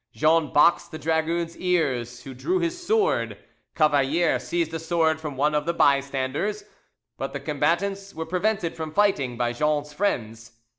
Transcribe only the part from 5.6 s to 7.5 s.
the bystanders, but the